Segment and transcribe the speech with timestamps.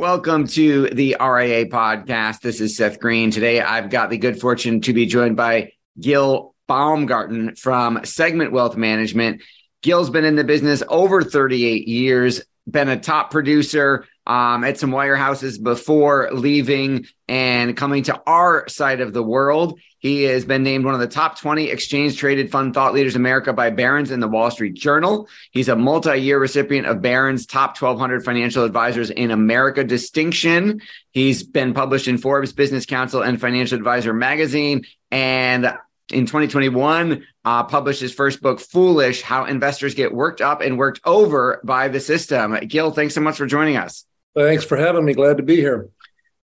[0.00, 2.40] Welcome to the RIA podcast.
[2.40, 3.30] This is Seth Green.
[3.30, 8.78] Today, I've got the good fortune to be joined by Gil Baumgarten from Segment Wealth
[8.78, 9.42] Management.
[9.82, 14.92] Gil's been in the business over 38 years, been a top producer um, at some
[14.92, 19.80] wirehouses before leaving and coming to our side of the world.
[19.98, 23.22] He has been named one of the top 20 exchange traded fund thought leaders in
[23.22, 25.28] America by Barron's and the Wall Street Journal.
[25.50, 30.80] He's a multi year recipient of Barron's top 1200 financial advisors in America distinction.
[31.10, 34.86] He's been published in Forbes Business Council and Financial Advisor magazine.
[35.10, 35.76] And
[36.12, 41.00] in 2021, uh, published his first book, Foolish How Investors Get Worked Up and Worked
[41.04, 42.56] Over by the System.
[42.68, 44.04] Gil, thanks so much for joining us.
[44.34, 45.14] Thanks for having me.
[45.14, 45.88] Glad to be here.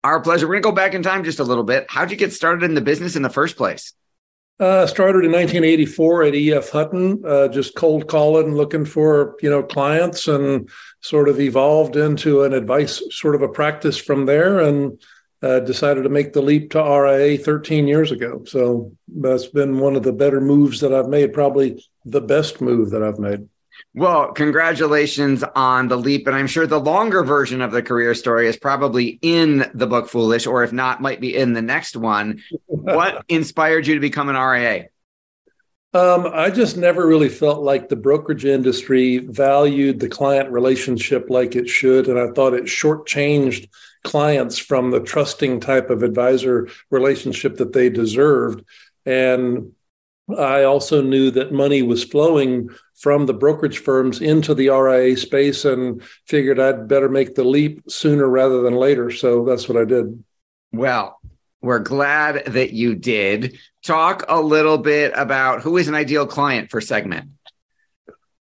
[0.03, 0.47] Our pleasure.
[0.47, 1.85] We're going to go back in time just a little bit.
[1.89, 3.93] How'd you get started in the business in the first place?
[4.59, 9.63] Uh, started in 1984 at EF Hutton, uh, just cold calling, looking for you know
[9.63, 10.69] clients, and
[10.99, 15.01] sort of evolved into an advice sort of a practice from there, and
[15.41, 18.43] uh, decided to make the leap to RIA 13 years ago.
[18.45, 22.89] So that's been one of the better moves that I've made, probably the best move
[22.89, 23.47] that I've made.
[23.93, 26.27] Well, congratulations on the leap.
[26.27, 30.09] And I'm sure the longer version of the career story is probably in the book
[30.09, 32.41] Foolish, or if not, might be in the next one.
[32.67, 34.87] what inspired you to become an RIA?
[35.91, 41.55] Um, I just never really felt like the brokerage industry valued the client relationship like
[41.55, 42.07] it should.
[42.07, 43.69] And I thought it shortchanged
[44.03, 48.63] clients from the trusting type of advisor relationship that they deserved.
[49.05, 49.71] And
[50.37, 55.63] I also knew that money was flowing from the brokerage firms into the RIA space
[55.65, 59.09] and figured I'd better make the leap sooner rather than later.
[59.09, 60.23] So that's what I did.
[60.73, 61.19] Well,
[61.61, 63.57] we're glad that you did.
[63.83, 67.29] Talk a little bit about who is an ideal client for Segment.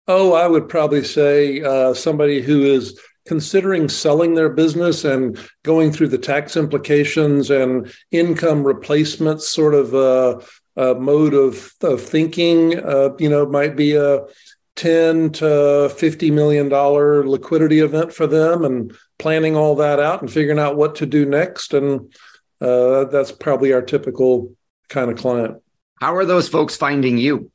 [0.07, 5.91] Oh, I would probably say uh, somebody who is considering selling their business and going
[5.91, 10.39] through the tax implications and income replacement sort of uh,
[10.77, 12.79] uh, mode of, of thinking.
[12.79, 14.25] Uh, you know, might be a
[14.75, 20.31] 10 to 50 million dollar liquidity event for them and planning all that out and
[20.31, 21.73] figuring out what to do next.
[21.73, 22.13] And
[22.59, 24.53] uh, that's probably our typical
[24.89, 25.61] kind of client.
[26.01, 27.51] How are those folks finding you?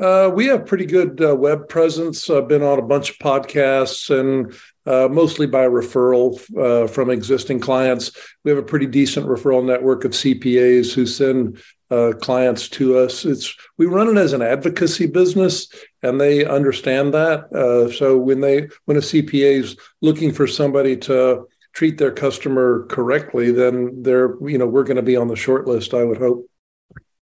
[0.00, 2.30] Uh, we have pretty good uh, web presence.
[2.30, 4.54] I've been on a bunch of podcasts and
[4.86, 8.10] uh, mostly by referral uh, from existing clients.
[8.42, 13.26] We have a pretty decent referral network of CPAs who send uh, clients to us.
[13.26, 15.68] It's we run it as an advocacy business,
[16.02, 17.52] and they understand that.
[17.52, 22.86] Uh, so when they when a CPA is looking for somebody to treat their customer
[22.88, 25.92] correctly, then they're you know we're going to be on the short list.
[25.92, 26.49] I would hope.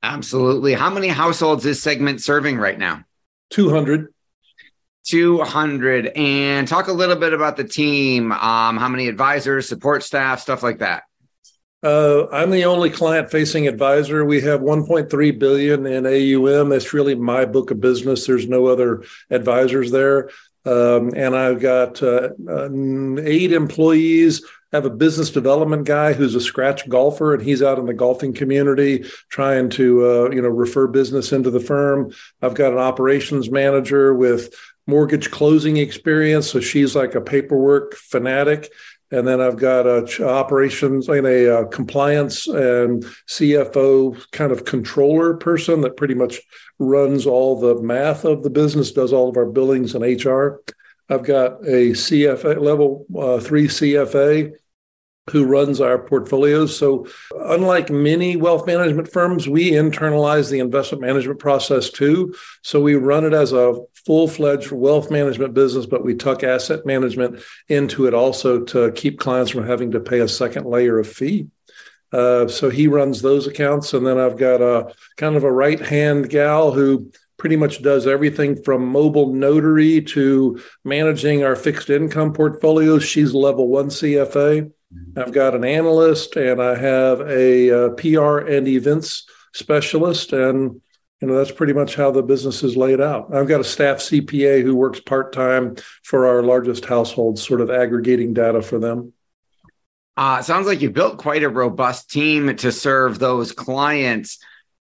[0.02, 0.74] Absolutely.
[0.74, 3.04] How many households is Segment serving right now?
[3.50, 4.14] Two hundred.
[5.06, 10.40] 200 and talk a little bit about the team um, how many advisors support staff
[10.40, 11.04] stuff like that
[11.82, 14.26] uh, I'm the only client-facing advisor.
[14.26, 16.70] We have 1.3 billion in AUM.
[16.70, 18.28] That's really my book of business.
[18.28, 20.30] There's no other advisors there,
[20.66, 22.70] um, and I've got uh, uh,
[23.22, 24.44] eight employees.
[24.72, 27.94] I have a business development guy who's a scratch golfer, and he's out in the
[27.94, 32.12] golfing community trying to, uh, you know, refer business into the firm.
[32.42, 34.54] I've got an operations manager with
[34.86, 38.72] mortgage closing experience, so she's like a paperwork fanatic
[39.12, 45.36] and then I've got a operations and a, uh, compliance and CFO kind of controller
[45.36, 46.40] person that pretty much
[46.78, 50.62] runs all the math of the business, does all of our billings and HR.
[51.10, 54.54] I've got a CFA level uh, three CFA
[55.30, 56.78] who runs our portfolios.
[56.78, 62.34] So, unlike many wealth management firms, we internalize the investment management process too.
[62.62, 66.86] So, we run it as a full fledged wealth management business, but we tuck asset
[66.86, 71.08] management into it also to keep clients from having to pay a second layer of
[71.08, 71.48] fee.
[72.12, 73.94] Uh, so he runs those accounts.
[73.94, 78.06] And then I've got a kind of a right hand gal who pretty much does
[78.06, 83.04] everything from mobile notary to managing our fixed income portfolios.
[83.04, 84.72] She's level one CFA.
[85.16, 90.34] I've got an analyst and I have a, a uh, PR and events specialist.
[90.34, 90.82] And
[91.22, 93.34] you know that's pretty much how the business is laid out.
[93.34, 98.34] I've got a staff cpa who works part-time for our largest households sort of aggregating
[98.34, 99.14] data for them.
[100.16, 104.40] Uh, sounds like you built quite a robust team to serve those clients.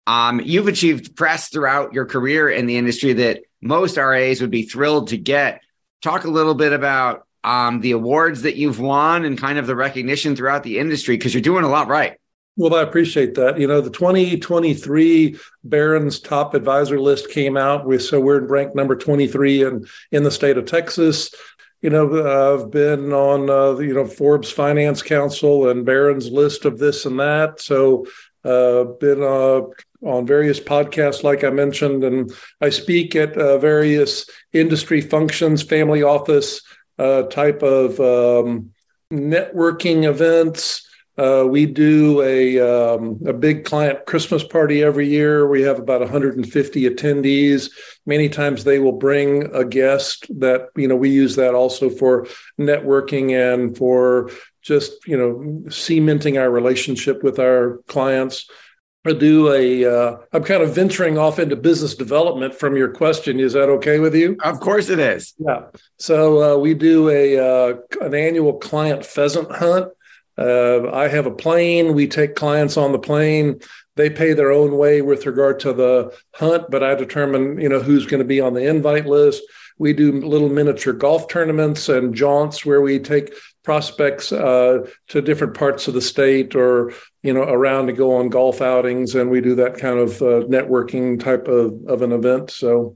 [0.07, 4.63] Um, you've achieved press throughout your career in the industry that most RIAs would be
[4.63, 5.61] thrilled to get.
[6.01, 9.75] Talk a little bit about um, the awards that you've won and kind of the
[9.75, 12.19] recognition throughout the industry because you're doing a lot right
[12.57, 13.59] well, I appreciate that.
[13.59, 17.85] You know, the 2023 Barron's top advisor list came out.
[17.85, 21.33] We, so we're in ranked number 23 in, in the state of Texas.
[21.81, 26.79] You know, I've been on, uh, you know, Forbes Finance Council and Barron's list of
[26.79, 27.59] this and that.
[27.59, 28.05] So,
[28.45, 29.61] uh, been uh,
[30.07, 32.31] on various podcasts, like I mentioned, and
[32.61, 36.61] I speak at uh, various industry functions, family office
[36.97, 38.71] uh, type of um,
[39.11, 40.85] networking events
[41.17, 45.47] uh, we do a um, a big client Christmas party every year.
[45.47, 47.71] We have about 150 attendees.
[48.05, 52.27] Many times they will bring a guest that you know we use that also for
[52.59, 54.29] networking and for
[54.61, 58.49] just you know cementing our relationship with our clients.
[59.05, 59.85] I do a.
[59.85, 63.39] Uh, I'm kind of venturing off into business development from your question.
[63.39, 64.37] Is that okay with you?
[64.43, 65.33] Of course it is.
[65.37, 65.65] Yeah.
[65.99, 69.91] So uh, we do a uh, an annual client pheasant hunt
[70.37, 71.93] uh, I have a plane.
[71.93, 73.59] We take clients on the plane.
[73.95, 77.79] They pay their own way with regard to the hunt, but I determine, you know,
[77.79, 79.43] who's going to be on the invite list.
[79.77, 83.33] We do little miniature golf tournaments and jaunts where we take
[83.65, 88.29] prospects uh, to different parts of the state or you know around to go on
[88.29, 92.51] golf outings, and we do that kind of uh, networking type of, of an event.
[92.51, 92.95] So,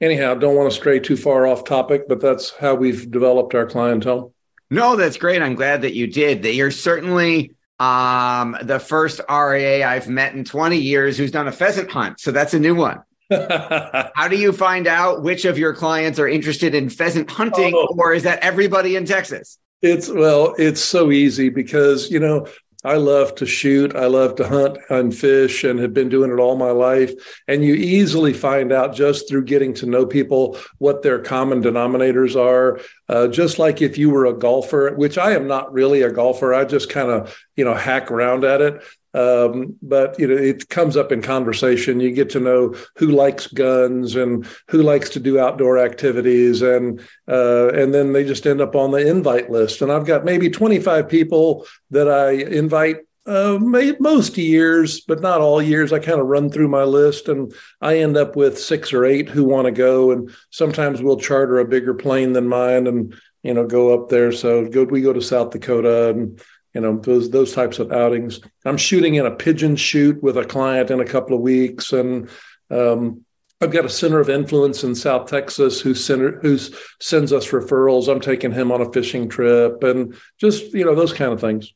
[0.00, 3.64] anyhow, don't want to stray too far off topic, but that's how we've developed our
[3.64, 4.34] clientele.
[4.70, 5.40] No, that's great.
[5.40, 6.42] I'm glad that you did.
[6.42, 11.52] That you're certainly um, the first RIA I've met in 20 years who's done a
[11.52, 12.20] pheasant hunt.
[12.20, 13.02] So that's a new one.
[13.30, 17.94] How do you find out which of your clients are interested in pheasant hunting, oh.
[17.98, 19.58] or is that everybody in Texas?
[19.80, 22.46] It's well, it's so easy because you know
[22.84, 23.96] I love to shoot.
[23.96, 27.12] I love to hunt and fish and have been doing it all my life.
[27.48, 32.36] And you easily find out just through getting to know people what their common denominators
[32.36, 32.80] are.
[33.08, 36.54] Uh, just like if you were a golfer, which I am not really a golfer,
[36.54, 38.82] I just kind of, you know, hack around at it.
[39.14, 42.00] Um, but you know, it comes up in conversation.
[42.00, 47.00] You get to know who likes guns and who likes to do outdoor activities, and
[47.28, 49.82] uh, and then they just end up on the invite list.
[49.82, 53.58] And I've got maybe 25 people that I invite uh,
[54.00, 55.92] most years, but not all years.
[55.92, 59.28] I kind of run through my list and I end up with six or eight
[59.28, 60.10] who want to go.
[60.10, 64.32] And sometimes we'll charter a bigger plane than mine and, you know, go up there.
[64.32, 66.40] So go, we go to South Dakota and
[66.78, 68.38] you know those those types of outings.
[68.64, 72.30] I'm shooting in a pigeon shoot with a client in a couple of weeks, and
[72.70, 73.24] um,
[73.60, 78.06] I've got a center of influence in South Texas who center, who's sends us referrals.
[78.06, 81.74] I'm taking him on a fishing trip, and just you know those kind of things.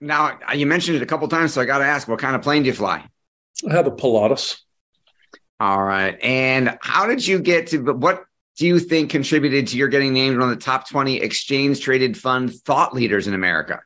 [0.00, 2.42] Now you mentioned it a couple times, so I got to ask, what kind of
[2.42, 3.06] plane do you fly?
[3.70, 4.62] I have a Pilatus.
[5.60, 7.78] All right, and how did you get to?
[7.78, 8.24] What
[8.56, 12.16] do you think contributed to your getting named one of the top 20 exchange traded
[12.16, 13.80] fund thought leaders in America?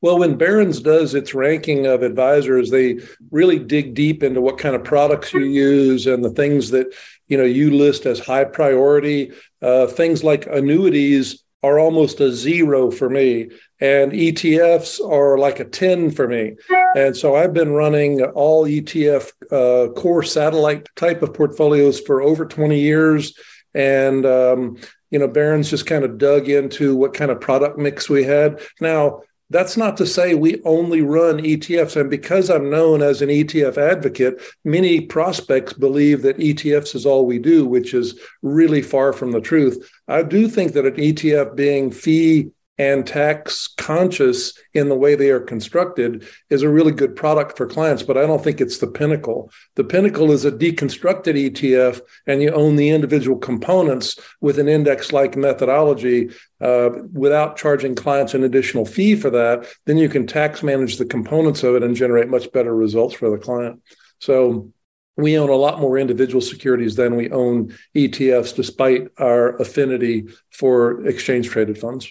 [0.00, 3.00] Well, when Barron's does its ranking of advisors, they
[3.30, 6.94] really dig deep into what kind of products you use and the things that
[7.26, 9.32] you know you list as high priority.
[9.60, 13.50] Uh, things like annuities are almost a zero for me,
[13.80, 16.54] and ETFs are like a ten for me.
[16.94, 22.46] And so I've been running all ETF uh, core satellite type of portfolios for over
[22.46, 23.36] twenty years,
[23.74, 24.76] and um,
[25.10, 28.60] you know Barron's just kind of dug into what kind of product mix we had.
[28.80, 31.98] Now that's not to say we only run ETFs.
[31.98, 37.24] And because I'm known as an ETF advocate, many prospects believe that ETFs is all
[37.24, 39.90] we do, which is really far from the truth.
[40.06, 45.30] I do think that an ETF being fee and tax conscious in the way they
[45.30, 48.86] are constructed is a really good product for clients, but I don't think it's the
[48.86, 49.50] pinnacle.
[49.74, 55.12] The pinnacle is a deconstructed ETF, and you own the individual components with an index
[55.12, 56.30] like methodology
[56.60, 59.66] uh, without charging clients an additional fee for that.
[59.86, 63.28] Then you can tax manage the components of it and generate much better results for
[63.28, 63.82] the client.
[64.20, 64.72] So,
[65.16, 71.04] we own a lot more individual securities than we own ETFs, despite our affinity for
[71.08, 72.08] exchange traded funds.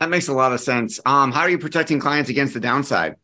[0.00, 1.00] That makes a lot of sense.
[1.06, 3.16] Um, how are you protecting clients against the downside?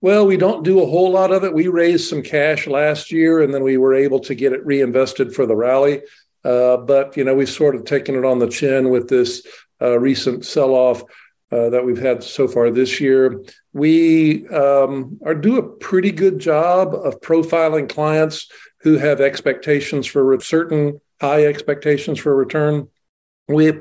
[0.00, 1.54] Well, we don't do a whole lot of it.
[1.54, 5.32] We raised some cash last year, and then we were able to get it reinvested
[5.32, 6.02] for the rally.
[6.44, 9.46] Uh, but you know, we've sort of taken it on the chin with this
[9.80, 11.02] uh, recent sell-off
[11.52, 13.44] uh, that we've had so far this year.
[13.72, 20.40] We um, are do a pretty good job of profiling clients who have expectations for
[20.40, 22.88] certain high expectations for return.
[23.46, 23.72] We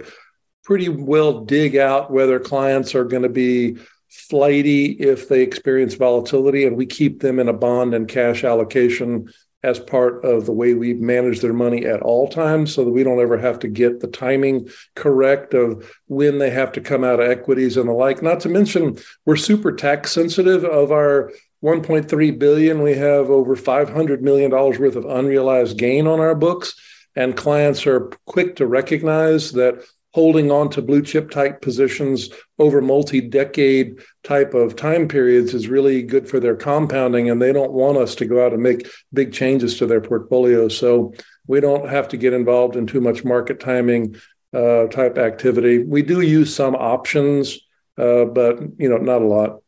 [0.72, 3.76] pretty well dig out whether clients are going to be
[4.08, 9.30] flighty if they experience volatility, and we keep them in a bond and cash allocation
[9.64, 13.04] as part of the way we manage their money at all times so that we
[13.04, 17.20] don't ever have to get the timing correct of when they have to come out
[17.20, 18.22] of equities and the like.
[18.22, 20.64] Not to mention we're super tax sensitive.
[20.64, 26.22] Of our 1.3 billion we have over 500 million dollars worth of unrealized gain on
[26.22, 26.80] our books
[27.14, 32.82] and clients are quick to recognize that holding on to blue chip type positions over
[32.82, 37.30] multi decade type of time periods is really good for their compounding.
[37.30, 40.68] And they don't want us to go out and make big changes to their portfolio.
[40.68, 41.14] So
[41.48, 44.16] we don't have to get involved in too much market timing
[44.54, 45.84] uh, type activity.
[45.84, 47.58] We do use some options,
[47.98, 49.62] uh, but you know, not a lot.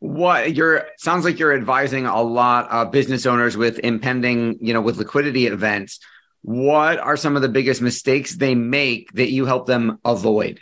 [0.00, 4.80] What you're sounds like you're advising a lot of business owners with impending, you know,
[4.80, 6.00] with liquidity events
[6.42, 10.60] what are some of the biggest mistakes they make that you help them avoid?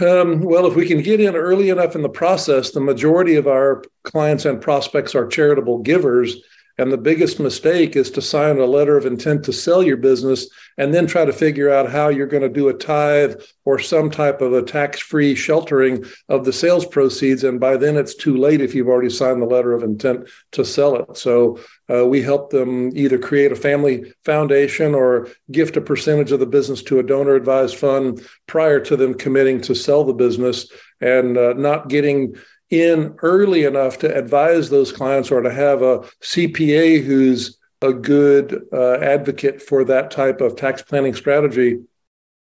[0.00, 3.46] Um, well, if we can get in early enough in the process, the majority of
[3.46, 6.36] our clients and prospects are charitable givers.
[6.78, 10.48] And the biggest mistake is to sign a letter of intent to sell your business
[10.76, 14.10] and then try to figure out how you're going to do a tithe or some
[14.10, 17.42] type of a tax free sheltering of the sales proceeds.
[17.42, 20.64] And by then it's too late if you've already signed the letter of intent to
[20.64, 21.16] sell it.
[21.16, 21.58] So
[21.92, 26.46] uh, we help them either create a family foundation or gift a percentage of the
[26.46, 30.70] business to a donor advised fund prior to them committing to sell the business
[31.00, 32.36] and uh, not getting
[32.70, 38.62] in early enough to advise those clients or to have a CPA who's a good
[38.72, 41.78] uh, advocate for that type of tax planning strategy.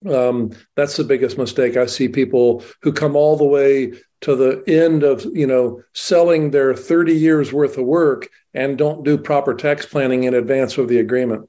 [0.09, 1.77] Um, that's the biggest mistake.
[1.77, 3.93] I see people who come all the way
[4.23, 9.05] to the end of you know selling their 30 years worth of work and don't
[9.05, 11.49] do proper tax planning in advance of the agreement.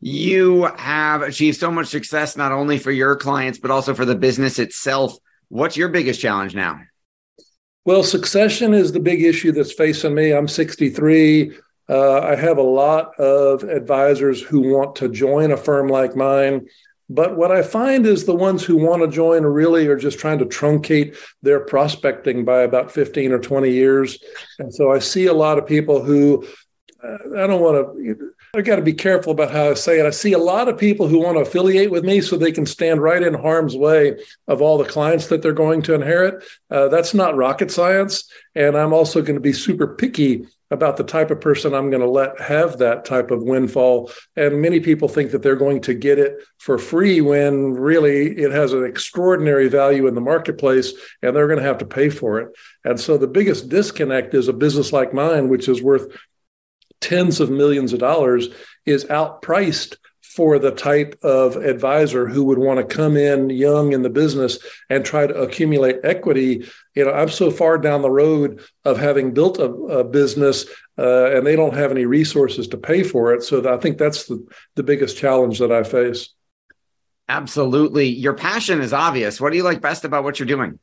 [0.00, 4.14] You have achieved so much success not only for your clients but also for the
[4.14, 5.16] business itself.
[5.48, 6.80] What's your biggest challenge now?
[7.86, 10.32] Well, succession is the big issue that's facing me.
[10.32, 11.56] I'm 63.
[11.88, 16.66] Uh, I have a lot of advisors who want to join a firm like mine.
[17.08, 20.40] But what I find is the ones who want to join really are just trying
[20.40, 24.18] to truncate their prospecting by about 15 or 20 years.
[24.58, 26.44] And so I see a lot of people who
[27.04, 30.06] uh, I don't want to I got to be careful about how I say it.
[30.06, 32.66] I see a lot of people who want to affiliate with me so they can
[32.66, 34.16] stand right in harm's way
[34.48, 36.44] of all the clients that they're going to inherit.
[36.70, 38.30] Uh, that's not rocket science.
[38.54, 42.02] And I'm also going to be super picky about the type of person I'm going
[42.02, 44.10] to let have that type of windfall.
[44.34, 48.50] And many people think that they're going to get it for free when really it
[48.50, 52.40] has an extraordinary value in the marketplace and they're going to have to pay for
[52.40, 52.48] it.
[52.84, 56.16] And so the biggest disconnect is a business like mine, which is worth
[57.06, 58.48] tens of millions of dollars
[58.84, 64.02] is outpriced for the type of advisor who would want to come in young in
[64.02, 64.58] the business
[64.90, 66.68] and try to accumulate equity.
[66.94, 70.66] You know, I'm so far down the road of having built a, a business
[70.98, 73.44] uh, and they don't have any resources to pay for it.
[73.44, 76.30] So I think that's the, the biggest challenge that I face.
[77.28, 78.08] Absolutely.
[78.08, 79.40] Your passion is obvious.
[79.40, 80.78] What do you like best about what you're doing?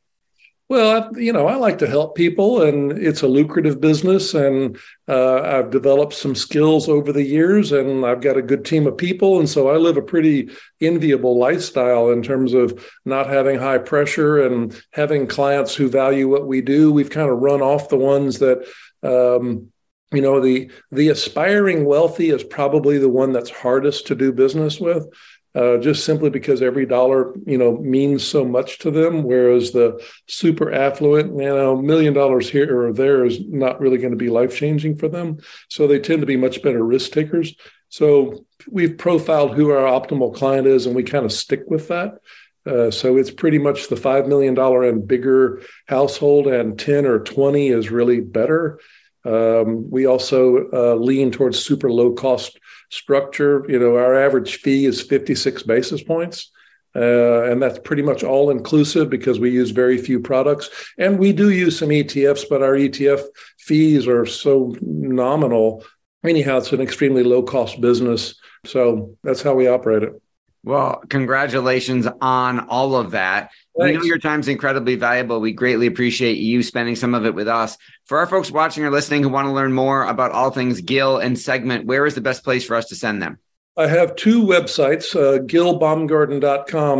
[0.70, 4.32] Well, you know, I like to help people, and it's a lucrative business.
[4.32, 8.86] And uh, I've developed some skills over the years, and I've got a good team
[8.86, 9.38] of people.
[9.40, 10.48] And so I live a pretty
[10.80, 16.46] enviable lifestyle in terms of not having high pressure and having clients who value what
[16.46, 16.90] we do.
[16.90, 18.66] We've kind of run off the ones that,
[19.02, 19.68] um,
[20.14, 24.80] you know, the the aspiring wealthy is probably the one that's hardest to do business
[24.80, 25.06] with
[25.54, 30.02] uh, just simply because every dollar you know means so much to them whereas the
[30.26, 34.28] super affluent you know million dollars here or there is not really going to be
[34.28, 35.38] life changing for them.
[35.68, 37.54] So they tend to be much better risk takers.
[37.88, 42.18] So we've profiled who our optimal client is and we kind of stick with that.
[42.66, 47.68] Uh, so it's pretty much the $5 million and bigger household and 10 or 20
[47.68, 48.80] is really better
[49.24, 52.58] um, we also uh, lean towards super low cost
[52.90, 53.64] structure.
[53.68, 56.50] You know, our average fee is 56 basis points.
[56.96, 60.70] Uh, and that's pretty much all inclusive because we use very few products.
[60.96, 63.24] And we do use some ETFs, but our ETF
[63.58, 65.84] fees are so nominal.
[66.24, 68.36] Anyhow, it's an extremely low cost business.
[68.64, 70.22] So that's how we operate it.
[70.64, 73.50] Well, congratulations on all of that.
[73.78, 73.92] Thanks.
[73.92, 75.38] We know your time's incredibly valuable.
[75.38, 77.76] We greatly appreciate you spending some of it with us.
[78.06, 81.18] For our folks watching or listening who want to learn more about all things Gil
[81.18, 83.38] and Segment, where is the best place for us to send them?
[83.76, 85.40] I have two websites, uh.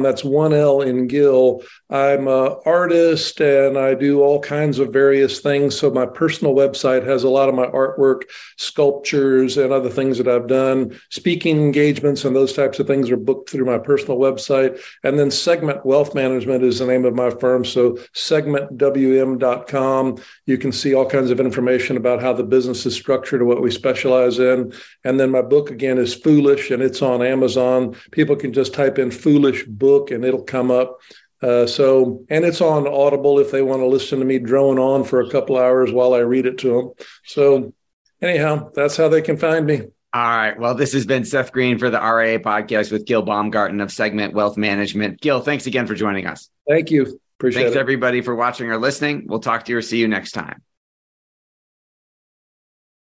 [0.03, 1.63] That's one L in Gil.
[1.89, 5.79] I'm an artist and I do all kinds of various things.
[5.79, 8.23] So my personal website has a lot of my artwork,
[8.57, 10.99] sculptures, and other things that I've done.
[11.11, 14.81] Speaking engagements and those types of things are booked through my personal website.
[15.05, 17.65] And then Segment Wealth Management is the name of my firm.
[17.65, 20.19] So segmentwm.com.
[20.47, 23.63] You can see all kinds of information about how the business is structured and what
[23.63, 24.73] we specialize in.
[25.05, 27.97] And then my book again is Foolish and it's on Amazon.
[28.11, 31.01] People can just type in foolish book and it'll come up.
[31.43, 35.05] Uh, so, and it's on Audible if they want to listen to me drone on
[35.05, 37.07] for a couple hours while I read it to them.
[37.27, 37.75] So,
[38.23, 39.83] anyhow, that's how they can find me.
[40.15, 40.59] All right.
[40.59, 44.33] Well, this has been Seth Green for the RIA podcast with Gil Baumgarten of Segment
[44.33, 45.21] Wealth Management.
[45.21, 46.49] Gil, thanks again for joining us.
[46.69, 47.21] Thank you.
[47.39, 47.65] Appreciate it.
[47.65, 47.81] thanks it.
[47.81, 49.25] everybody for watching or listening.
[49.27, 50.63] We'll talk to you or see you next time.